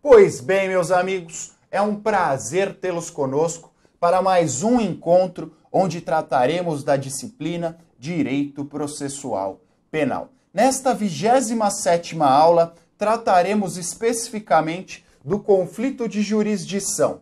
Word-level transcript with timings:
Pois 0.00 0.40
bem, 0.40 0.68
meus 0.68 0.92
amigos, 0.92 1.52
é 1.72 1.82
um 1.82 1.96
prazer 1.96 2.76
tê-los 2.76 3.10
conosco 3.10 3.72
para 3.98 4.22
mais 4.22 4.62
um 4.62 4.80
encontro 4.80 5.52
onde 5.72 6.00
trataremos 6.00 6.84
da 6.84 6.96
disciplina 6.96 7.76
Direito 7.98 8.64
Processual 8.64 9.60
Penal. 9.90 10.30
Nesta 10.54 10.94
27ª 10.94 12.22
aula, 12.22 12.74
trataremos 12.96 13.76
especificamente 13.76 15.04
do 15.24 15.40
conflito 15.40 16.08
de 16.08 16.22
jurisdição, 16.22 17.20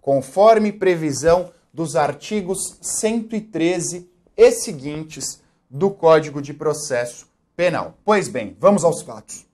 conforme 0.00 0.72
previsão 0.72 1.50
dos 1.74 1.96
artigos 1.96 2.78
113 2.80 4.08
e 4.36 4.50
seguintes 4.52 5.42
do 5.68 5.90
Código 5.90 6.40
de 6.40 6.54
Processo 6.54 7.26
Penal. 7.56 7.98
Pois 8.04 8.28
bem, 8.28 8.56
vamos 8.60 8.84
aos 8.84 9.02
fatos. 9.02 9.44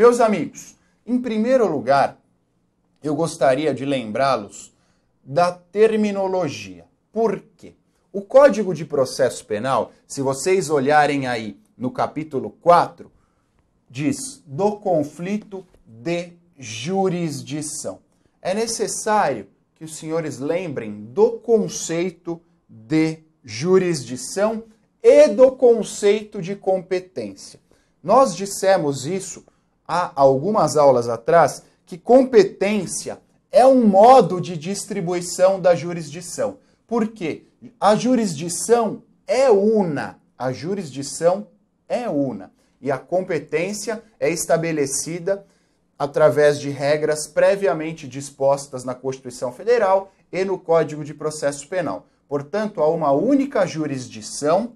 Meus 0.00 0.18
amigos, 0.18 0.76
em 1.04 1.20
primeiro 1.20 1.70
lugar, 1.70 2.18
eu 3.02 3.14
gostaria 3.14 3.74
de 3.74 3.84
lembrá-los 3.84 4.72
da 5.22 5.52
terminologia. 5.52 6.86
Por 7.12 7.38
quê? 7.54 7.74
O 8.10 8.22
Código 8.22 8.74
de 8.74 8.86
Processo 8.86 9.44
Penal, 9.44 9.92
se 10.06 10.22
vocês 10.22 10.70
olharem 10.70 11.26
aí 11.26 11.60
no 11.76 11.90
capítulo 11.90 12.48
4, 12.62 13.12
diz 13.90 14.42
do 14.46 14.78
conflito 14.78 15.66
de 15.84 16.32
jurisdição. 16.58 17.98
É 18.40 18.54
necessário 18.54 19.48
que 19.74 19.84
os 19.84 19.96
senhores 19.96 20.38
lembrem 20.38 21.04
do 21.12 21.32
conceito 21.32 22.40
de 22.66 23.18
jurisdição 23.44 24.64
e 25.02 25.28
do 25.28 25.52
conceito 25.52 26.40
de 26.40 26.56
competência. 26.56 27.60
Nós 28.02 28.34
dissemos 28.34 29.04
isso 29.04 29.44
há 29.90 30.12
algumas 30.14 30.76
aulas 30.76 31.08
atrás 31.08 31.64
que 31.84 31.98
competência 31.98 33.18
é 33.50 33.66
um 33.66 33.84
modo 33.84 34.40
de 34.40 34.56
distribuição 34.56 35.60
da 35.60 35.74
jurisdição. 35.74 36.58
Por 36.86 37.08
quê? 37.08 37.42
A 37.80 37.96
jurisdição 37.96 39.02
é 39.26 39.50
una. 39.50 40.20
A 40.38 40.52
jurisdição 40.52 41.48
é 41.88 42.08
una. 42.08 42.52
E 42.80 42.92
a 42.92 42.98
competência 42.98 44.00
é 44.20 44.30
estabelecida 44.30 45.44
através 45.98 46.60
de 46.60 46.70
regras 46.70 47.26
previamente 47.26 48.06
dispostas 48.06 48.84
na 48.84 48.94
Constituição 48.94 49.52
Federal 49.52 50.12
e 50.30 50.44
no 50.44 50.56
Código 50.56 51.04
de 51.04 51.12
Processo 51.12 51.68
Penal. 51.68 52.06
Portanto, 52.28 52.80
há 52.80 52.88
uma 52.88 53.10
única 53.10 53.66
jurisdição 53.66 54.72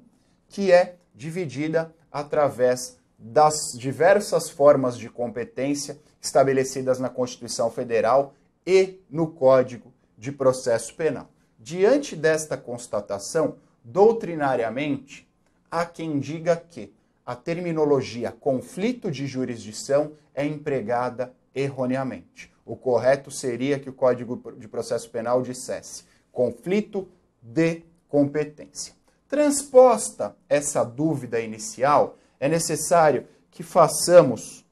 que 0.48 0.72
é 0.72 0.96
dividida 1.14 1.94
através 2.10 2.98
das 3.27 3.72
diversas 3.72 4.50
formas 4.50 4.98
de 4.98 5.08
competência 5.08 5.98
estabelecidas 6.20 6.98
na 6.98 7.08
Constituição 7.08 7.70
Federal 7.70 8.34
e 8.66 9.00
no 9.08 9.28
Código 9.28 9.91
de 10.19 10.31
Processo 10.31 10.94
Penal. 10.94 11.31
Diante 11.58 12.14
desta 12.14 12.55
constatação, 12.55 13.56
doutrinariamente, 13.83 15.27
há 15.70 15.86
quem 15.86 16.20
diga 16.20 16.55
que 16.55 16.92
a 17.25 17.34
terminologia 17.34 18.31
conflito 18.31 19.11
de 19.11 19.27
jurisdição 19.27 20.12
é 20.34 20.44
empregada 20.44 21.33
erroneamente. 21.55 22.53
O 22.66 22.77
correto 22.77 23.31
seria 23.31 23.78
que 23.78 23.88
o 23.88 23.94
Código 23.94 24.53
de 24.59 24.69
Processo 24.69 25.09
Penal 25.09 25.41
dissesse 25.41 26.05
conflito 26.31 27.09
de 27.41 27.84
competência. 28.06 28.92
Transposta 29.27 30.36
essa 30.47 30.84
dúvida 30.84 31.41
inicial, 31.41 32.19
é 32.38 32.48
necessário 32.48 33.27
que 33.50 33.62
façamos, 33.62 34.64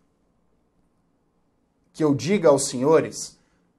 que 1.93 2.03
eu 2.03 2.15
diga 2.15 2.49
aos 2.49 2.69
senhores, 2.69 3.39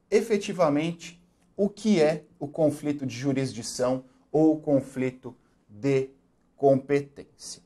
efetivamente, 0.10 1.22
o 1.56 1.70
que 1.70 2.02
é 2.02 2.24
o 2.40 2.48
conflito 2.48 3.06
de 3.06 3.16
jurisdição 3.16 4.04
ou 4.32 4.54
o 4.54 4.60
conflito 4.60 5.36
de 5.70 6.10
competência. 6.56 7.62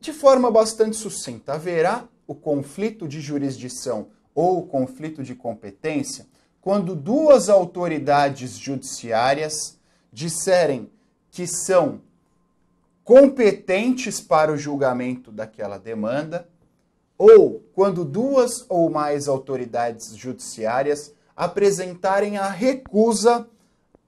De 0.00 0.12
forma 0.12 0.50
bastante 0.50 0.96
sucinta, 0.96 1.54
haverá 1.54 2.08
o 2.26 2.34
conflito 2.34 3.06
de 3.06 3.20
jurisdição 3.20 4.08
ou 4.34 4.58
o 4.58 4.66
conflito 4.66 5.22
de 5.22 5.34
competência 5.34 6.26
quando 6.60 6.94
duas 6.94 7.48
autoridades 7.48 8.52
judiciárias 8.52 9.78
disserem 10.12 10.90
que 11.30 11.46
são 11.46 12.00
competentes 13.04 14.20
para 14.20 14.52
o 14.52 14.56
julgamento 14.56 15.32
daquela 15.32 15.78
demanda, 15.78 16.48
ou 17.18 17.62
quando 17.74 18.04
duas 18.04 18.64
ou 18.68 18.88
mais 18.88 19.28
autoridades 19.28 20.16
judiciárias 20.16 21.14
apresentarem 21.36 22.38
a 22.38 22.48
recusa 22.48 23.46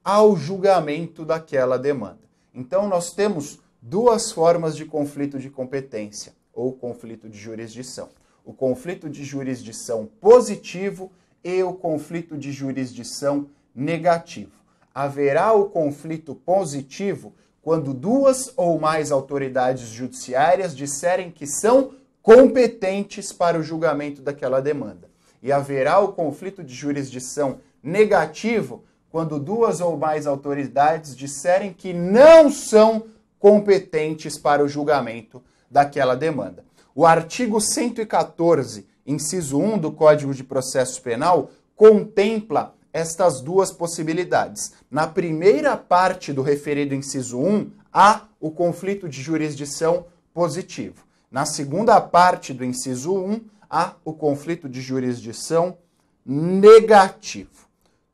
ao 0.04 0.36
julgamento 0.36 1.24
daquela 1.24 1.78
demanda. 1.78 2.20
Então, 2.54 2.88
nós 2.88 3.12
temos 3.12 3.60
duas 3.80 4.32
formas 4.32 4.76
de 4.76 4.84
conflito 4.84 5.38
de 5.38 5.50
competência 5.50 6.32
ou 6.52 6.72
conflito 6.72 7.28
de 7.28 7.38
jurisdição: 7.38 8.08
o 8.44 8.52
conflito 8.52 9.08
de 9.08 9.24
jurisdição 9.24 10.08
positivo 10.20 11.10
e 11.42 11.62
o 11.62 11.72
conflito 11.72 12.36
de 12.36 12.52
jurisdição 12.52 13.48
negativo. 13.74 14.52
Haverá 14.94 15.52
o 15.52 15.70
conflito 15.70 16.34
positivo 16.34 17.34
quando 17.62 17.94
duas 17.94 18.52
ou 18.56 18.78
mais 18.78 19.12
autoridades 19.12 19.88
judiciárias 19.88 20.76
disserem 20.76 21.30
que 21.30 21.46
são 21.46 21.92
competentes 22.20 23.32
para 23.32 23.58
o 23.58 23.62
julgamento 23.62 24.20
daquela 24.20 24.60
demanda. 24.60 25.08
E 25.40 25.50
haverá 25.52 26.00
o 26.00 26.12
conflito 26.12 26.62
de 26.62 26.74
jurisdição 26.74 27.58
negativo 27.82 28.84
quando 29.10 29.38
duas 29.38 29.80
ou 29.80 29.96
mais 29.96 30.26
autoridades 30.26 31.14
disserem 31.14 31.72
que 31.72 31.92
não 31.92 32.50
são 32.50 33.04
competentes 33.38 34.38
para 34.38 34.64
o 34.64 34.68
julgamento 34.68 35.42
daquela 35.70 36.14
demanda. 36.14 36.64
O 36.94 37.06
artigo 37.06 37.60
114, 37.60 38.86
inciso 39.06 39.58
1 39.58 39.78
do 39.78 39.92
Código 39.92 40.34
de 40.34 40.44
Processo 40.44 41.00
Penal, 41.02 41.50
contempla 41.74 42.74
estas 42.92 43.40
duas 43.40 43.72
possibilidades. 43.72 44.72
Na 44.90 45.06
primeira 45.06 45.76
parte 45.76 46.32
do 46.32 46.42
referido 46.42 46.94
inciso 46.94 47.38
1, 47.38 47.70
há 47.92 48.28
o 48.40 48.50
conflito 48.50 49.08
de 49.08 49.22
jurisdição 49.22 50.06
positivo. 50.34 51.04
Na 51.30 51.46
segunda 51.46 52.00
parte 52.00 52.52
do 52.52 52.64
inciso 52.64 53.14
1, 53.14 53.40
há 53.68 53.94
o 54.04 54.12
conflito 54.12 54.68
de 54.68 54.80
jurisdição 54.80 55.78
negativo. 56.24 57.66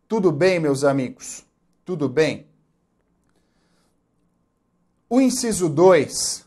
Tudo 0.07 0.31
bem, 0.31 0.61
meus 0.61 0.85
amigos? 0.85 1.45
Tudo 1.85 2.09
bem? 2.09 2.47
O 5.11 5.21
inciso 5.21 5.69
2, 5.69 6.45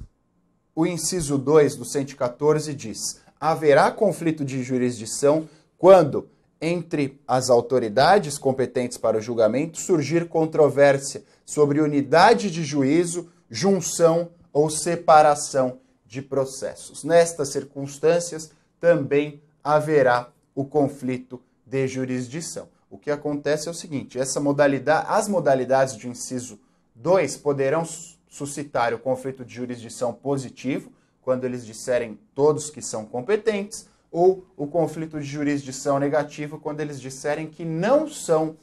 o 0.76 0.86
inciso 0.86 1.38
2 1.38 1.76
do 1.76 1.84
114 1.84 2.74
diz: 2.74 3.20
haverá 3.40 3.92
conflito 3.92 4.46
de 4.46 4.64
jurisdição 4.64 5.50
quando 5.78 6.30
entre 6.62 7.20
as 7.28 7.50
autoridades 7.50 8.38
competentes 8.38 8.98
para 8.98 9.18
o 9.18 9.22
julgamento 9.22 9.80
surgir 9.80 10.30
controvérsia 10.30 11.24
sobre 11.44 11.82
unidade 11.82 12.52
de 12.52 12.64
juízo, 12.64 13.30
junção 13.50 14.30
ou 14.54 14.70
separação 14.70 15.80
de 16.06 16.22
processos. 16.22 17.04
Nestas 17.04 17.50
circunstâncias, 17.50 18.52
também 18.80 19.42
haverá 19.64 20.30
o 20.54 20.66
conflito 20.66 21.42
de 21.66 21.88
jurisdição. 21.88 22.68
O 22.90 22.98
que 22.98 23.10
acontece 23.10 23.68
é 23.68 23.72
o 23.72 23.74
seguinte: 23.74 24.20
essa 24.20 24.40
modalidade, 24.40 25.08
as 25.10 25.28
modalidades 25.28 25.96
de 25.96 26.08
inciso 26.08 26.60
2 26.96 27.38
poderão 27.38 27.84
suscitar 28.28 28.94
o 28.94 29.00
conflito 29.00 29.44
de 29.46 29.54
jurisdição 29.54 30.14
positivo, 30.14 30.92
quando 31.22 31.46
eles 31.46 31.66
disserem 31.66 32.20
todos 32.36 32.70
que 32.70 32.82
são 32.82 33.06
competentes, 33.06 33.88
ou 34.12 34.46
o 34.58 34.68
conflito 34.68 35.20
de 35.20 35.26
jurisdição 35.26 35.98
negativo 35.98 36.60
quando 36.60 36.82
eles 36.82 37.00
disserem 37.00 37.48
que 37.48 37.64
não 37.64 38.10
são 38.10 38.58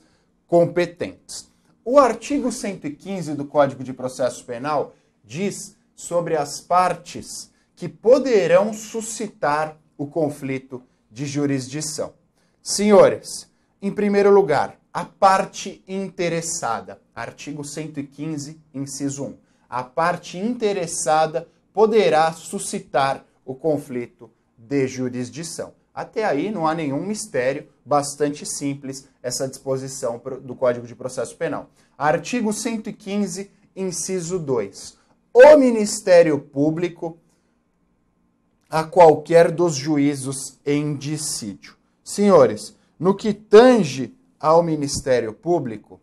competentes. 0.47 1.51
O 1.85 1.99
artigo 1.99 2.53
115 2.53 3.35
do 3.35 3.47
Código 3.47 3.83
de 3.83 3.95
Processo 3.95 4.45
Penal 4.45 4.95
diz 5.25 5.75
sobre 5.97 6.37
as 6.37 6.61
partes 6.61 7.51
que 7.75 7.89
poderão 7.89 8.73
suscitar 8.75 9.79
o 9.97 10.07
conflito 10.07 10.83
de 11.11 11.25
jurisdição. 11.25 12.13
Senhores, 12.63 13.51
em 13.81 13.91
primeiro 13.91 14.31
lugar, 14.31 14.79
a 14.93 15.05
parte 15.05 15.83
interessada, 15.89 17.01
artigo 17.15 17.65
115, 17.65 18.61
inciso 18.75 19.25
1. 19.25 19.37
A 19.69 19.83
parte 19.83 20.37
interessada 20.37 21.49
poderá 21.73 22.33
suscitar 22.33 23.25
o 23.45 23.55
conflito 23.55 24.31
de 24.59 24.89
jurisdição. 24.89 25.73
Até 25.95 26.25
aí 26.25 26.51
não 26.51 26.67
há 26.67 26.75
nenhum 26.75 27.05
mistério, 27.07 27.69
bastante 27.85 28.45
simples 28.45 29.09
essa 29.23 29.49
disposição 29.49 30.21
do 30.43 30.55
Código 30.55 30.87
de 30.87 30.95
Processo 30.95 31.37
Penal. 31.37 31.71
Artigo 31.97 32.53
115, 32.53 33.51
inciso 33.75 34.39
2. 34.39 34.99
O 35.33 35.57
Ministério 35.57 36.39
Público 36.39 37.19
a 38.69 38.85
qualquer 38.85 39.51
dos 39.51 39.75
juízos 39.75 40.59
em 40.65 40.95
dissídio. 40.95 41.77
Senhores, 42.05 42.77
no 42.99 43.15
que 43.15 43.33
tange 43.33 44.15
ao 44.39 44.63
Ministério 44.63 45.33
Público, 45.33 46.01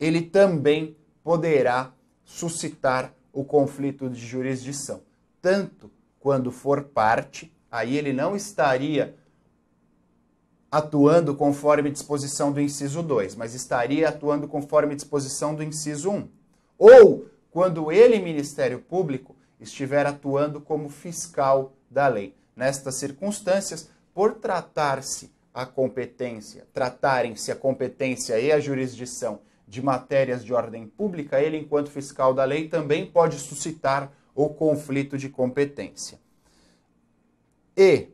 ele 0.00 0.22
também 0.22 0.96
poderá 1.22 1.92
suscitar 2.24 3.14
o 3.32 3.44
conflito 3.44 4.10
de 4.10 4.20
jurisdição, 4.20 5.00
tanto 5.40 5.90
quando 6.22 6.52
for 6.52 6.84
parte, 6.84 7.52
aí 7.70 7.96
ele 7.96 8.12
não 8.12 8.36
estaria 8.36 9.16
atuando 10.70 11.34
conforme 11.34 11.90
disposição 11.90 12.52
do 12.52 12.60
inciso 12.60 13.02
2, 13.02 13.34
mas 13.34 13.54
estaria 13.54 14.08
atuando 14.08 14.46
conforme 14.46 14.94
disposição 14.94 15.52
do 15.54 15.64
inciso 15.64 16.10
1. 16.10 16.28
Ou 16.78 17.26
quando 17.50 17.90
ele, 17.90 18.20
Ministério 18.20 18.78
Público, 18.78 19.34
estiver 19.60 20.06
atuando 20.06 20.60
como 20.60 20.88
fiscal 20.88 21.72
da 21.90 22.06
lei. 22.06 22.34
Nestas 22.54 22.94
circunstâncias, 22.94 23.90
por 24.14 24.34
tratar-se 24.34 25.30
a 25.52 25.66
competência, 25.66 26.66
tratarem-se 26.72 27.50
a 27.50 27.56
competência 27.56 28.38
e 28.38 28.52
a 28.52 28.60
jurisdição 28.60 29.40
de 29.66 29.82
matérias 29.82 30.44
de 30.44 30.54
ordem 30.54 30.86
pública, 30.86 31.40
ele, 31.40 31.56
enquanto 31.56 31.90
fiscal 31.90 32.32
da 32.32 32.44
lei, 32.44 32.68
também 32.68 33.06
pode 33.06 33.38
suscitar 33.38 34.10
o 34.34 34.48
conflito 34.48 35.18
de 35.18 35.28
competência. 35.28 36.18
E, 37.76 38.08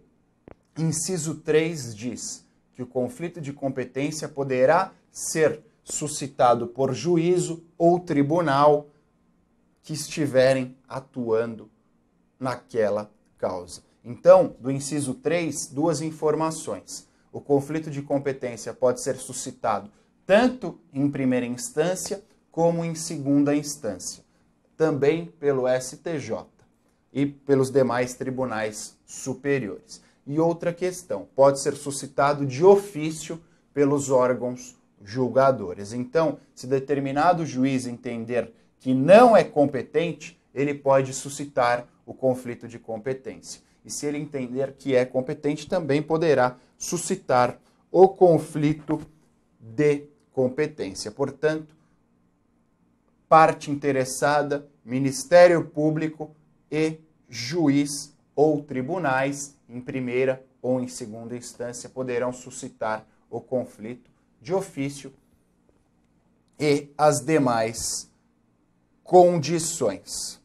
inciso 0.77 1.37
3 1.37 1.95
diz 1.95 2.45
que 2.75 2.83
o 2.83 2.87
conflito 2.87 3.41
de 3.41 3.53
competência 3.53 4.29
poderá 4.29 4.93
ser 5.11 5.61
suscitado 5.83 6.69
por 6.69 6.93
juízo 6.93 7.65
ou 7.77 7.99
tribunal 7.99 8.89
que 9.83 9.93
estiverem 9.93 10.77
atuando 10.87 11.71
naquela 12.39 13.11
causa. 13.37 13.83
Então, 14.05 14.55
do 14.61 14.71
inciso 14.71 15.15
3, 15.15 15.69
duas 15.69 16.01
informações. 16.01 17.09
O 17.33 17.41
conflito 17.41 17.91
de 17.91 18.03
competência 18.03 18.73
pode 18.73 19.03
ser 19.03 19.17
suscitado 19.17 19.91
tanto 20.27 20.79
em 20.93 21.11
primeira 21.11 21.47
instância 21.47 22.23
como 22.51 22.85
em 22.85 22.95
segunda 22.95 23.55
instância, 23.55 24.23
também 24.79 25.27
pelo 25.27 25.65
STJ 25.69 26.47
e 27.13 27.27
pelos 27.27 27.69
demais 27.71 28.15
tribunais 28.15 28.97
superiores. 29.05 30.01
E 30.25 30.39
outra 30.39 30.73
questão, 30.73 31.27
pode 31.35 31.59
ser 31.59 31.75
suscitado 31.75 32.47
de 32.47 32.65
ofício 32.65 33.43
pelos 33.75 34.09
órgãos 34.09 34.79
julgadores. 35.05 35.93
Então, 35.93 36.39
se 36.55 36.67
determinado 36.67 37.45
juiz 37.45 37.87
entender 37.87 38.53
que 38.79 38.95
não 38.95 39.37
é 39.37 39.43
competente, 39.43 40.41
ele 40.55 40.75
pode 40.75 41.13
suscitar 41.13 41.87
o 42.07 42.15
conflito 42.15 42.69
de 42.69 42.79
competência. 42.79 43.61
E 43.85 43.91
se 43.91 44.07
ele 44.07 44.19
entender 44.19 44.75
que 44.79 44.95
é 44.95 45.05
competente, 45.05 45.67
também 45.67 46.01
poderá 46.01 46.57
suscitar 46.77 47.59
o 47.91 48.09
conflito 48.09 49.01
de 49.61 50.05
competência. 50.33 51.11
Portanto, 51.11 51.75
parte 53.29 53.71
interessada, 53.71 54.67
Ministério 54.85 55.65
Público 55.65 56.35
e 56.71 56.99
juiz 57.29 58.15
ou 58.35 58.63
tribunais, 58.63 59.55
em 59.69 59.81
primeira 59.81 60.45
ou 60.63 60.81
em 60.81 60.89
segunda 60.89 61.37
instância, 61.37 61.89
poderão 61.89 62.33
suscitar 62.33 63.07
o 63.31 63.41
conflito 63.41 64.11
de 64.41 64.55
ofício 64.55 65.13
e 66.59 66.89
as 66.97 67.21
demais 67.21 68.11
condições. 69.05 70.41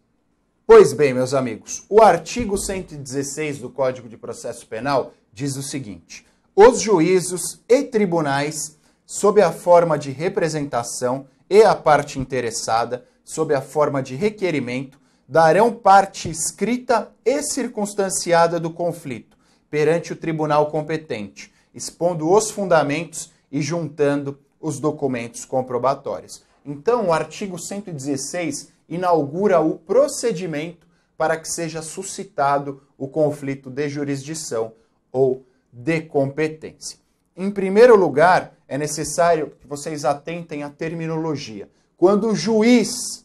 Pois 0.65 0.93
bem, 0.93 1.13
meus 1.13 1.33
amigos, 1.33 1.85
o 1.89 2.01
artigo 2.01 2.57
116 2.57 3.59
do 3.59 3.69
Código 3.69 4.07
de 4.07 4.17
Processo 4.17 4.65
Penal 4.67 5.13
diz 5.31 5.55
o 5.55 5.63
seguinte: 5.63 6.25
os 6.55 6.81
juízos 6.81 7.61
e 7.67 7.83
tribunais, 7.83 8.77
sob 9.05 9.41
a 9.41 9.51
forma 9.51 9.97
de 9.97 10.11
representação 10.11 11.27
e 11.53 11.63
a 11.63 11.75
parte 11.75 12.17
interessada, 12.17 13.05
sob 13.23 13.53
a 13.53 13.61
forma 13.61 14.01
de 14.01 14.15
requerimento, 14.15 14.99
darão 15.27 15.71
parte 15.71 16.27
escrita 16.27 17.11
e 17.23 17.43
circunstanciada 17.43 18.59
do 18.59 18.71
conflito 18.71 19.37
perante 19.69 20.11
o 20.11 20.15
tribunal 20.15 20.71
competente, 20.71 21.53
expondo 21.71 22.27
os 22.27 22.49
fundamentos 22.49 23.31
e 23.51 23.61
juntando 23.61 24.39
os 24.59 24.79
documentos 24.79 25.45
comprobatórios. 25.45 26.43
Então, 26.65 27.09
o 27.09 27.13
artigo 27.13 27.59
116 27.59 28.69
inaugura 28.89 29.59
o 29.61 29.77
procedimento 29.77 30.87
para 31.15 31.37
que 31.37 31.47
seja 31.47 31.83
suscitado 31.83 32.81
o 32.97 33.07
conflito 33.07 33.69
de 33.69 33.87
jurisdição 33.89 34.73
ou 35.11 35.45
de 35.71 36.01
competência. 36.01 36.97
Em 37.37 37.51
primeiro 37.51 37.95
lugar, 37.95 38.55
é 38.73 38.77
necessário 38.77 39.51
que 39.61 39.67
vocês 39.67 40.03
atentem 40.03 40.63
à 40.63 40.69
terminologia. 40.69 41.69
Quando 41.95 42.29
o 42.29 42.35
juiz 42.35 43.23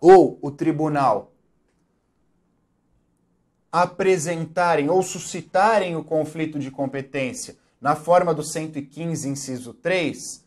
ou 0.00 0.36
o 0.42 0.50
tribunal 0.50 1.30
apresentarem 3.70 4.90
ou 4.90 5.04
suscitarem 5.04 5.94
o 5.94 6.02
conflito 6.02 6.58
de 6.58 6.68
competência 6.68 7.56
na 7.80 7.94
forma 7.94 8.34
do 8.34 8.42
115, 8.42 9.28
inciso 9.28 9.72
3, 9.72 10.44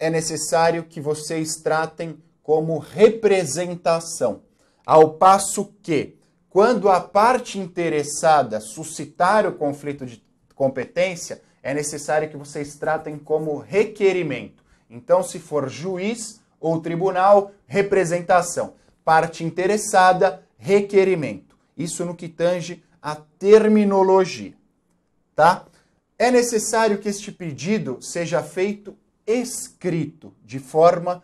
é 0.00 0.10
necessário 0.10 0.82
que 0.82 1.00
vocês 1.00 1.54
tratem 1.62 2.20
como 2.42 2.76
representação. 2.76 4.42
Ao 4.84 5.12
passo 5.12 5.72
que, 5.80 6.18
quando 6.50 6.88
a 6.88 7.00
parte 7.00 7.56
interessada 7.56 8.58
suscitar 8.58 9.46
o 9.46 9.52
conflito 9.52 10.04
de 10.04 10.20
competência, 10.56 11.40
é 11.66 11.74
necessário 11.74 12.30
que 12.30 12.36
vocês 12.36 12.76
tratem 12.76 13.18
como 13.18 13.58
requerimento. 13.58 14.62
Então, 14.88 15.20
se 15.20 15.40
for 15.40 15.68
juiz 15.68 16.40
ou 16.60 16.80
tribunal, 16.80 17.50
representação. 17.66 18.74
Parte 19.04 19.42
interessada, 19.42 20.46
requerimento. 20.56 21.58
Isso 21.76 22.04
no 22.04 22.14
que 22.14 22.28
tange 22.28 22.84
a 23.02 23.16
terminologia, 23.16 24.54
tá? 25.34 25.66
É 26.16 26.30
necessário 26.30 26.98
que 26.98 27.08
este 27.08 27.32
pedido 27.32 27.98
seja 28.00 28.44
feito 28.44 28.96
escrito, 29.26 30.32
de 30.44 30.60
forma 30.60 31.20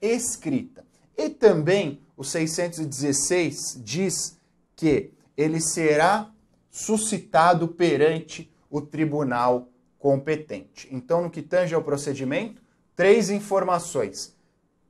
escrita. 0.00 0.86
E 1.18 1.28
também 1.28 2.00
o 2.16 2.24
616 2.24 3.82
diz 3.84 4.38
que 4.74 5.12
ele 5.36 5.60
será 5.60 6.30
suscitado 6.70 7.68
perante 7.68 8.50
o 8.70 8.80
tribunal 8.80 9.68
competente. 10.02 10.88
Então, 10.90 11.22
no 11.22 11.30
que 11.30 11.40
tange 11.40 11.76
ao 11.76 11.82
procedimento, 11.84 12.60
três 12.96 13.30
informações: 13.30 14.36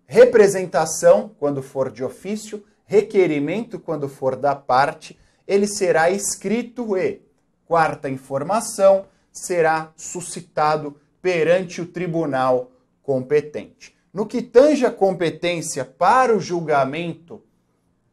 representação, 0.07 1.31
quando 1.38 1.62
for 1.62 1.90
de 1.90 2.02
ofício, 2.02 2.64
requerimento, 2.87 3.78
quando 3.78 4.09
for 4.09 4.35
da 4.35 4.57
parte, 4.57 5.19
ele 5.47 5.66
será 5.66 6.11
escrito 6.11 6.97
e, 6.97 7.21
quarta 7.66 8.09
informação, 8.09 9.04
será 9.31 9.92
suscitado 9.97 10.97
perante 11.21 11.83
o 11.83 11.87
tribunal 11.87 12.73
competente. 13.02 13.95
No 14.14 14.25
que 14.25 14.40
tange 14.40 14.87
a 14.87 14.90
competência 14.90 15.85
para 15.85 16.35
o 16.35 16.40
julgamento 16.40 17.42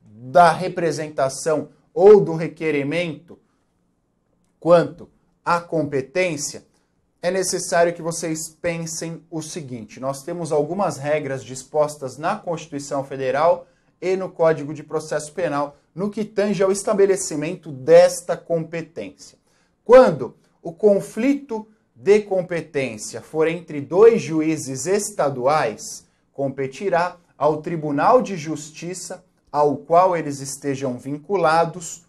da 0.02 0.52
representação 0.52 1.70
ou 1.94 2.20
do 2.20 2.36
requerimento, 2.36 3.40
quanto 4.60 5.10
à 5.44 5.62
competência, 5.62 6.68
é 7.22 7.30
necessário 7.30 7.94
que 7.94 8.02
vocês 8.02 8.50
pensem 8.50 9.24
o 9.30 9.42
seguinte: 9.42 10.00
nós 10.00 10.24
temos 10.24 10.52
algumas 10.52 10.98
regras 10.98 11.44
dispostas 11.44 12.18
na 12.18 12.36
Constituição 12.36 13.04
Federal 13.04 13.68
e 14.02 14.16
no 14.16 14.30
Código 14.30 14.74
de 14.74 14.84
Processo 14.84 15.34
Penal 15.34 15.76
no 15.94 16.10
que 16.10 16.24
tange 16.24 16.64
ao 16.64 16.72
estabelecimento 16.72 17.72
desta 17.72 18.38
competência. 18.38 19.38
Quando 19.84 20.36
o 20.62 20.72
conflito 20.72 21.68
de 21.94 22.22
competência 22.22 23.22
for 23.22 23.48
entre 23.48 23.82
dois 23.82 24.22
juízes 24.22 24.86
estaduais, 24.86 26.06
competirá 26.32 27.18
ao 27.38 27.62
Tribunal 27.62 28.22
de 28.22 28.38
Justiça 28.38 29.26
ao 29.52 29.78
qual 29.78 30.16
eles 30.16 30.40
estejam 30.40 30.98
vinculados 30.98 32.06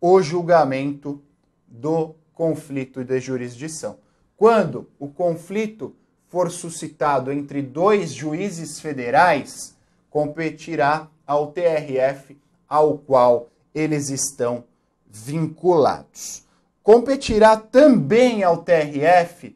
o 0.00 0.20
julgamento 0.22 1.22
do 1.68 2.14
conflito 2.40 3.04
de 3.04 3.20
jurisdição. 3.20 3.98
Quando 4.34 4.88
o 4.98 5.08
conflito 5.08 5.94
for 6.26 6.50
suscitado 6.50 7.30
entre 7.30 7.60
dois 7.60 8.14
juízes 8.14 8.80
federais, 8.80 9.76
competirá 10.08 11.06
ao 11.26 11.52
TRF 11.52 12.38
ao 12.66 12.96
qual 12.96 13.50
eles 13.74 14.08
estão 14.08 14.64
vinculados. 15.06 16.46
Competirá 16.82 17.58
também 17.58 18.42
ao 18.42 18.62
TRF 18.62 19.54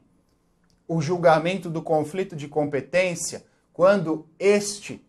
o 0.86 1.00
julgamento 1.00 1.70
do 1.70 1.80
conflito 1.80 2.36
de 2.36 2.48
competência 2.48 3.46
quando 3.72 4.26
este 4.38 5.02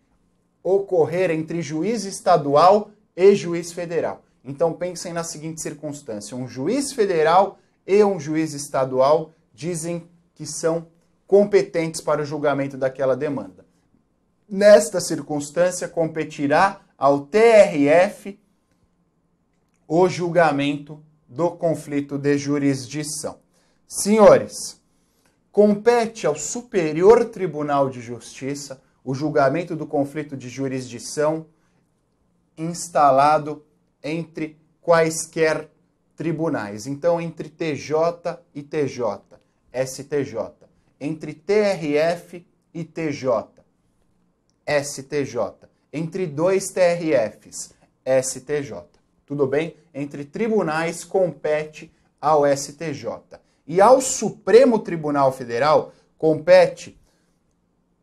ocorrer 0.64 1.30
entre 1.30 1.62
juiz 1.62 2.06
estadual 2.06 2.92
e 3.18 3.36
juiz 3.36 3.74
federal. 3.74 4.24
Então 4.46 4.72
pensem 4.72 5.12
na 5.12 5.26
seguinte 5.26 5.62
circunstância: 5.62 6.38
um 6.38 6.48
juiz 6.48 6.94
federal 6.94 7.60
e 7.86 8.04
um 8.04 8.20
juiz 8.20 8.54
estadual 8.54 9.34
dizem 9.54 10.10
que 10.34 10.46
são 10.46 10.88
competentes 11.28 12.02
para 12.02 12.22
o 12.22 12.26
julgamento 12.26 12.78
daquela 12.78 13.16
demanda. 13.16 13.66
Nesta 14.48 15.00
circunstância, 15.00 15.88
competirá 15.88 16.82
ao 16.98 17.22
TRF 17.22 18.40
o 19.88 20.08
julgamento 20.08 21.04
do 21.28 21.52
conflito 21.52 22.18
de 22.18 22.38
jurisdição. 22.38 23.40
Senhores, 23.88 24.82
compete 25.52 26.28
ao 26.28 26.36
Superior 26.36 27.26
Tribunal 27.26 27.90
de 27.90 28.02
Justiça 28.02 28.82
o 29.04 29.14
julgamento 29.14 29.76
do 29.76 29.86
conflito 29.86 30.36
de 30.36 30.50
jurisdição 30.50 31.46
instalado 32.58 33.64
entre 34.04 34.58
quaisquer 34.82 35.70
tribunais. 36.16 36.88
Então, 36.88 37.20
entre 37.20 37.50
TJ 37.50 38.40
e 38.54 38.64
TJ, 38.64 39.22
STJ. 39.74 40.52
Entre 41.00 41.34
TRF 41.34 42.46
e 42.74 42.84
TJ, 42.84 43.48
STJ. 44.66 45.68
Entre 45.92 46.26
dois 46.26 46.70
TRFs, 46.70 47.74
STJ. 48.24 48.84
Tudo 49.26 49.48
bem? 49.48 49.76
Entre 49.94 50.26
tribunais 50.26 51.04
compete 51.04 51.92
ao 52.20 52.44
STJ. 52.46 53.08
E 53.68 53.82
ao 53.82 54.00
Supremo 54.00 54.80
Tribunal 54.80 55.32
Federal 55.32 55.94
compete 56.18 56.98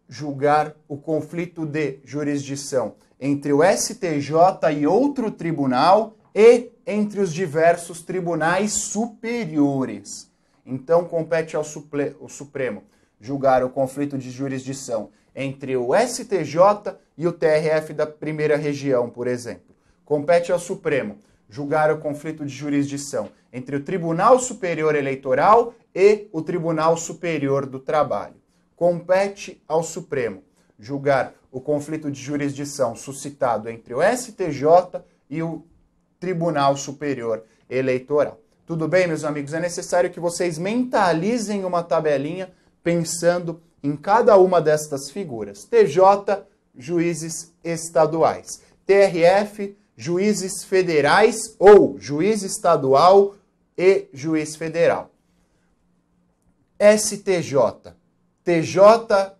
julgar 0.08 0.74
o 0.88 0.96
conflito 0.96 1.64
de 1.64 1.98
jurisdição 2.04 2.94
entre 3.18 3.52
o 3.52 3.60
STJ 3.62 4.34
e 4.76 4.86
outro 4.86 5.30
tribunal 5.30 6.16
e 6.34 6.70
entre 6.86 7.20
os 7.20 7.32
diversos 7.32 8.02
tribunais 8.02 8.72
superiores. 8.72 10.30
Então, 10.64 11.04
compete 11.04 11.56
ao 11.56 11.64
Supremo 11.64 12.84
julgar 13.20 13.64
o 13.64 13.70
conflito 13.70 14.16
de 14.18 14.30
jurisdição 14.30 15.10
entre 15.34 15.76
o 15.76 15.90
STJ 15.94 16.96
e 17.16 17.26
o 17.26 17.32
TRF 17.32 17.92
da 17.94 18.06
primeira 18.06 18.56
região, 18.56 19.08
por 19.08 19.26
exemplo. 19.26 19.74
Compete 20.04 20.52
ao 20.52 20.58
Supremo 20.58 21.18
julgar 21.48 21.90
o 21.92 21.98
conflito 21.98 22.44
de 22.44 22.52
jurisdição 22.52 23.30
entre 23.52 23.76
o 23.76 23.82
Tribunal 23.82 24.38
Superior 24.38 24.94
Eleitoral 24.94 25.74
e 25.94 26.28
o 26.32 26.42
Tribunal 26.42 26.96
Superior 26.96 27.66
do 27.66 27.78
Trabalho. 27.78 28.36
Compete 28.74 29.62
ao 29.68 29.82
Supremo 29.82 30.42
julgar 30.78 31.34
o 31.50 31.60
conflito 31.60 32.10
de 32.10 32.20
jurisdição 32.20 32.96
suscitado 32.96 33.68
entre 33.68 33.94
o 33.94 34.00
STJ 34.02 35.02
e 35.28 35.42
o 35.42 35.64
Tribunal 36.22 36.76
Superior 36.76 37.42
Eleitoral. 37.68 38.38
Tudo 38.64 38.86
bem, 38.86 39.08
meus 39.08 39.24
amigos? 39.24 39.52
É 39.52 39.58
necessário 39.58 40.08
que 40.08 40.20
vocês 40.20 40.56
mentalizem 40.56 41.64
uma 41.64 41.82
tabelinha 41.82 42.52
pensando 42.80 43.60
em 43.82 43.96
cada 43.96 44.36
uma 44.36 44.60
destas 44.60 45.10
figuras. 45.10 45.64
TJ, 45.64 46.44
juízes 46.78 47.52
estaduais. 47.64 48.62
TRF, 48.86 49.76
juízes 49.96 50.62
federais 50.62 51.56
ou 51.58 51.98
juiz 51.98 52.44
estadual 52.44 53.34
e 53.76 54.06
juiz 54.12 54.54
federal. 54.54 55.10
STJ, 56.78 57.94
TJ 58.44 59.34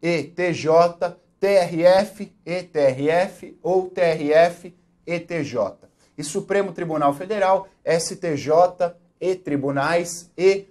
e 0.00 0.22
TJ, 0.22 1.16
TRF 1.38 2.32
e 2.46 2.62
TRF 2.62 3.58
ou 3.62 3.90
TRF 3.90 4.74
e 5.06 5.20
TJ. 5.20 5.88
E 6.18 6.24
Supremo 6.24 6.72
Tribunal 6.72 7.14
Federal, 7.14 7.68
STJ 7.84 8.94
e 9.20 9.34
tribunais 9.34 10.30
e 10.36 10.66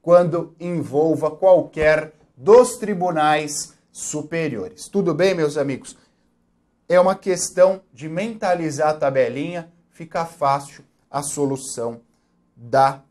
quando 0.00 0.54
envolva 0.58 1.30
qualquer 1.30 2.12
dos 2.36 2.76
tribunais 2.76 3.74
superiores. 3.92 4.88
Tudo 4.88 5.14
bem, 5.14 5.34
meus 5.34 5.56
amigos? 5.56 5.96
É 6.88 6.98
uma 6.98 7.14
questão 7.14 7.82
de 7.92 8.08
mentalizar 8.08 8.90
a 8.90 8.94
tabelinha, 8.94 9.72
fica 9.90 10.24
fácil 10.24 10.84
a 11.10 11.22
solução 11.22 12.00
da 12.56 13.02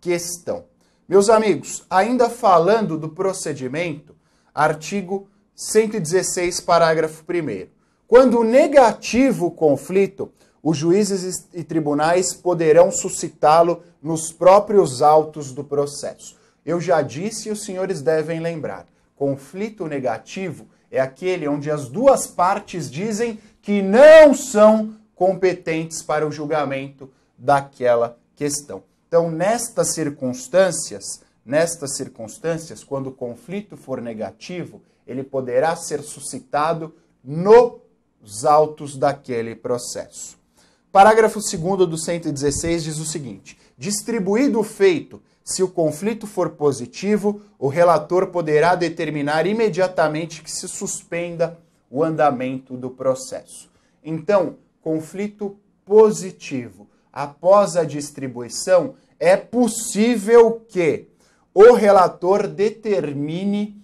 questão. 0.00 0.64
Meus 1.06 1.28
amigos, 1.28 1.84
ainda 1.88 2.30
falando 2.30 2.98
do 2.98 3.10
procedimento, 3.10 4.16
artigo 4.54 5.28
116, 5.54 6.60
parágrafo 6.60 7.22
1. 7.22 7.68
Quando 8.06 8.44
negativo 8.44 9.46
o 9.46 9.50
conflito, 9.50 10.30
os 10.62 10.76
juízes 10.76 11.46
e 11.52 11.64
tribunais 11.64 12.34
poderão 12.34 12.90
suscitá-lo 12.90 13.82
nos 14.02 14.32
próprios 14.32 15.02
autos 15.02 15.52
do 15.52 15.64
processo. 15.64 16.36
Eu 16.64 16.80
já 16.80 17.02
disse 17.02 17.48
e 17.48 17.52
os 17.52 17.64
senhores 17.64 18.02
devem 18.02 18.40
lembrar: 18.40 18.86
conflito 19.16 19.86
negativo 19.86 20.66
é 20.90 21.00
aquele 21.00 21.48
onde 21.48 21.70
as 21.70 21.88
duas 21.88 22.26
partes 22.26 22.90
dizem 22.90 23.38
que 23.60 23.82
não 23.82 24.34
são 24.34 24.94
competentes 25.14 26.02
para 26.02 26.26
o 26.26 26.32
julgamento 26.32 27.10
daquela 27.36 28.18
questão. 28.36 28.82
Então, 29.08 29.30
nestas 29.30 29.94
circunstâncias, 29.94 31.22
nestas 31.44 31.96
circunstâncias, 31.96 32.82
quando 32.82 33.08
o 33.08 33.12
conflito 33.12 33.76
for 33.76 34.00
negativo, 34.00 34.82
ele 35.06 35.22
poderá 35.22 35.76
ser 35.76 36.02
suscitado 36.02 36.94
nos 38.24 38.46
autos 38.46 38.96
daquele 38.96 39.54
processo. 39.54 40.38
Parágrafo 40.90 41.38
2 41.40 41.86
do 41.86 41.98
116 41.98 42.84
diz 42.84 42.98
o 42.98 43.04
seguinte: 43.04 43.58
distribuído 43.76 44.58
o 44.60 44.64
feito, 44.64 45.20
se 45.44 45.62
o 45.62 45.68
conflito 45.68 46.26
for 46.26 46.50
positivo, 46.50 47.42
o 47.58 47.68
relator 47.68 48.28
poderá 48.28 48.74
determinar 48.74 49.46
imediatamente 49.46 50.42
que 50.42 50.50
se 50.50 50.66
suspenda 50.66 51.58
o 51.90 52.02
andamento 52.02 52.78
do 52.78 52.88
processo. 52.88 53.70
Então, 54.02 54.56
conflito 54.80 55.58
positivo. 55.84 56.88
Após 57.12 57.76
a 57.76 57.84
distribuição, 57.84 58.94
é 59.20 59.36
possível 59.36 60.64
que 60.66 61.08
o 61.52 61.74
relator 61.74 62.48
determine 62.48 63.80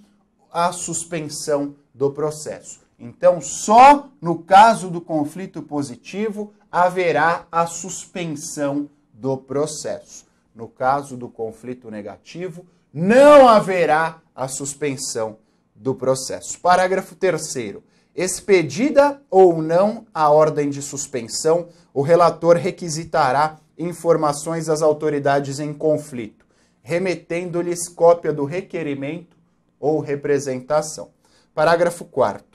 a 0.51 0.73
suspensão 0.73 1.77
do 1.95 2.11
processo. 2.11 2.81
Então, 3.01 3.41
só 3.41 4.11
no 4.21 4.41
caso 4.41 4.91
do 4.91 5.01
conflito 5.01 5.63
positivo 5.63 6.53
haverá 6.71 7.47
a 7.51 7.67
suspensão 7.67 8.91
do 9.15 9.39
processo. 9.39 10.27
No 10.55 10.69
caso 10.69 11.17
do 11.17 11.27
conflito 11.27 11.91
negativo, 11.91 12.67
não 12.93 13.49
haverá 13.49 14.21
a 14.37 14.47
suspensão 14.49 15.39
do 15.75 15.95
processo. 15.95 16.61
Parágrafo 16.61 17.15
3. 17.15 17.77
Expedida 18.15 19.23
ou 19.31 19.63
não 19.63 20.05
a 20.13 20.29
ordem 20.29 20.69
de 20.69 20.83
suspensão, 20.83 21.69
o 21.95 22.03
relator 22.03 22.57
requisitará 22.57 23.57
informações 23.79 24.69
às 24.69 24.83
autoridades 24.83 25.59
em 25.59 25.73
conflito, 25.73 26.45
remetendo-lhes 26.83 27.89
cópia 27.89 28.31
do 28.31 28.45
requerimento 28.45 29.39
ou 29.79 30.01
representação. 30.01 31.09
Parágrafo 31.55 32.05
4 32.05 32.50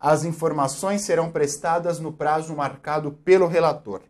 as 0.00 0.24
informações 0.24 1.02
serão 1.02 1.30
prestadas 1.30 1.98
no 1.98 2.12
prazo 2.12 2.54
marcado 2.54 3.12
pelo 3.24 3.46
relator. 3.46 4.02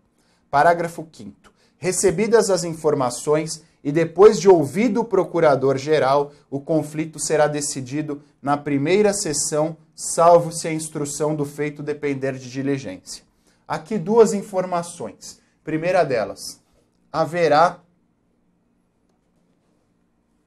Parágrafo 0.51 1.07
5. 1.11 1.53
Recebidas 1.79 2.51
as 2.51 2.65
informações 2.65 3.63
e 3.85 3.93
depois 3.93 4.41
de 4.41 4.49
ouvido 4.49 5.03
o 5.03 5.05
procurador-geral, 5.05 6.33
o 6.51 6.61
conflito 6.61 7.21
será 7.21 7.47
decidido 7.47 8.21
na 8.43 8.57
primeira 8.57 9.13
sessão, 9.13 9.77
salvo 9.95 10.51
se 10.51 10.67
a 10.67 10.73
instrução 10.73 11.37
do 11.37 11.45
feito 11.45 11.83
depender 11.83 12.33
de 12.33 12.51
diligência. 12.51 13.23
Aqui 13.69 13.99
duas 13.99 14.33
informações. 14.33 15.41
Primeira 15.63 16.05
delas, 16.05 16.61
haverá 17.13 17.81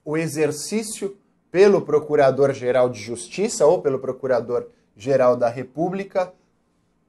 o 0.03 0.17
exercício 0.17 1.17
pelo 1.51 1.81
Procurador-Geral 1.81 2.89
de 2.89 2.99
Justiça 2.99 3.65
ou 3.65 3.81
pelo 3.81 3.99
Procurador 3.99 4.67
geral 4.99 5.37
da 5.37 5.47
República 5.47 6.33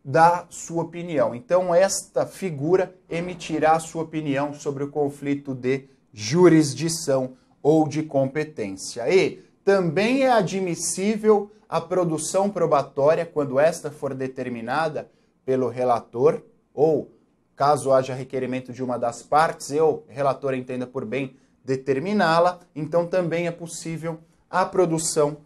dá 0.02 0.46
sua 0.48 0.84
opinião. 0.84 1.34
Então, 1.34 1.74
esta 1.74 2.24
figura 2.24 2.94
emitirá 3.08 3.78
sua 3.80 4.04
opinião 4.04 4.54
sobre 4.54 4.84
o 4.84 4.90
conflito 4.90 5.54
de 5.54 5.88
jurisdição 6.12 7.36
ou 7.60 7.86
de 7.86 8.04
competência. 8.04 9.12
E 9.12 9.42
também 9.64 10.22
é 10.22 10.30
admissível 10.30 11.50
a 11.68 11.80
produção 11.80 12.48
probatória 12.48 13.26
quando 13.26 13.58
esta 13.58 13.90
for 13.90 14.14
determinada 14.14 15.10
pelo 15.44 15.68
relator 15.68 16.42
ou 16.72 17.10
caso 17.56 17.92
haja 17.92 18.14
requerimento 18.14 18.72
de 18.72 18.82
uma 18.82 18.98
das 18.98 19.22
partes, 19.22 19.70
eu, 19.70 20.04
relator, 20.08 20.54
entenda 20.54 20.86
por 20.86 21.04
bem 21.04 21.36
determiná-la, 21.64 22.60
então 22.74 23.06
também 23.06 23.46
é 23.46 23.50
possível 23.50 24.18
a 24.48 24.64
produção 24.64 25.38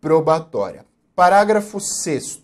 probatória. 0.00 0.84
Parágrafo 1.16 1.80
6. 1.80 2.42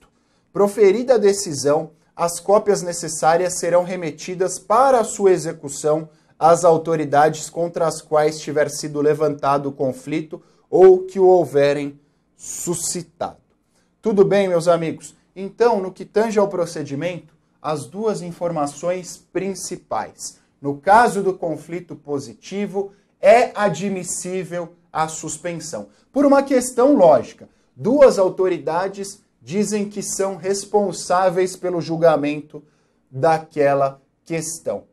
Proferida 0.50 1.16
a 1.16 1.18
decisão, 1.18 1.90
as 2.16 2.40
cópias 2.40 2.80
necessárias 2.80 3.58
serão 3.58 3.84
remetidas 3.84 4.58
para 4.58 4.98
a 4.98 5.04
sua 5.04 5.30
execução 5.30 6.08
às 6.38 6.64
autoridades 6.64 7.50
contra 7.50 7.86
as 7.86 8.00
quais 8.00 8.40
tiver 8.40 8.70
sido 8.70 9.02
levantado 9.02 9.68
o 9.68 9.72
conflito 9.72 10.42
ou 10.70 11.00
que 11.00 11.20
o 11.20 11.26
houverem 11.26 12.00
suscitado. 12.34 13.36
Tudo 14.00 14.24
bem, 14.24 14.48
meus 14.48 14.66
amigos? 14.66 15.14
Então, 15.36 15.78
no 15.78 15.92
que 15.92 16.06
tange 16.06 16.38
ao 16.38 16.48
procedimento, 16.48 17.34
as 17.60 17.84
duas 17.84 18.22
informações 18.22 19.18
principais. 19.18 20.38
No 20.62 20.78
caso 20.78 21.22
do 21.22 21.34
conflito 21.34 21.94
positivo, 21.94 22.92
é 23.20 23.52
admissível 23.54 24.72
a 24.90 25.08
suspensão. 25.08 25.88
Por 26.10 26.24
uma 26.24 26.42
questão 26.42 26.96
lógica, 26.96 27.50
duas 27.82 28.18
autoridades 28.18 29.20
dizem 29.42 29.88
que 29.88 30.02
são 30.02 30.36
responsáveis 30.36 31.56
pelo 31.56 31.80
julgamento 31.80 32.62
daquela 33.10 34.00
questão. 34.24 34.84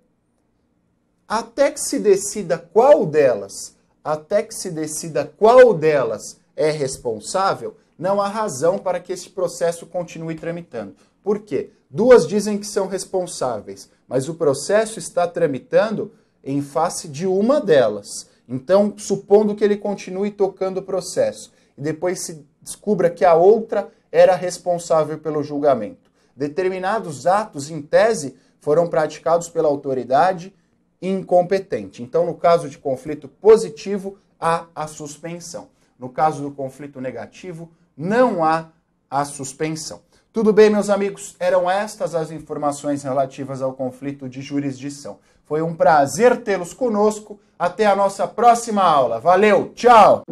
Até 1.28 1.70
que 1.70 1.80
se 1.80 2.00
decida 2.00 2.58
qual 2.58 3.06
delas, 3.06 3.76
até 4.04 4.42
que 4.42 4.56
se 4.56 4.72
decida 4.72 5.32
qual 5.38 5.74
delas 5.74 6.40
é 6.56 6.72
responsável, 6.72 7.78
não 7.98 8.20
há 8.20 8.28
razão 8.28 8.80
para 8.80 9.00
que 9.00 9.14
esse 9.14 9.30
processo 9.30 9.86
continue 9.86 10.34
tramitando. 10.34 10.96
Por 11.24 11.40
quê? 11.40 11.70
Duas 11.92 12.28
dizem 12.28 12.58
que 12.58 12.66
são 12.66 12.88
responsáveis, 12.88 13.90
mas 14.08 14.28
o 14.28 14.34
processo 14.34 14.98
está 14.98 15.28
tramitando 15.28 16.12
em 16.44 16.62
face 16.62 17.08
de 17.08 17.28
uma 17.28 17.62
delas. 17.62 18.28
Então, 18.48 18.96
supondo 18.98 19.56
que 19.56 19.64
ele 19.64 19.78
continue 19.78 20.32
tocando 20.32 20.78
o 20.78 20.84
processo 20.84 21.52
e 21.78 21.82
depois 21.82 22.26
se 22.26 22.46
descubra 22.62 23.10
que 23.10 23.26
a 23.26 23.34
outra 23.34 23.90
era 24.12 24.36
responsável 24.36 25.18
pelo 25.20 25.44
julgamento. 25.44 26.10
Determinados 26.36 27.28
atos, 27.28 27.70
em 27.70 27.82
tese, 27.82 28.36
foram 28.60 28.88
praticados 28.88 29.50
pela 29.50 29.68
autoridade 29.68 30.54
incompetente. 31.02 32.04
Então, 32.04 32.26
no 32.26 32.34
caso 32.34 32.70
de 32.70 32.78
conflito 32.78 33.28
positivo, 33.28 34.18
há 34.40 34.66
a 34.76 34.88
suspensão. 34.88 35.70
No 35.98 36.10
caso 36.10 36.42
do 36.42 36.52
conflito 36.52 37.02
negativo, 37.02 37.70
não 37.96 38.44
há 38.44 38.70
a 39.10 39.26
suspensão. 39.26 40.02
Tudo 40.32 40.54
bem, 40.54 40.70
meus 40.70 40.90
amigos? 40.90 41.36
Eram 41.40 41.70
estas 41.70 42.14
as 42.14 42.32
informações 42.32 43.04
relativas 43.04 43.62
ao 43.62 43.74
conflito 43.74 44.30
de 44.30 44.42
jurisdição. 44.42 45.18
Foi 45.44 45.62
um 45.62 45.74
prazer 45.76 46.44
tê-los 46.44 46.74
conosco. 46.74 47.40
Até 47.58 47.86
a 47.86 47.96
nossa 47.96 48.26
próxima 48.28 48.84
aula. 48.84 49.20
Valeu, 49.20 49.74
tchau! 49.74 50.24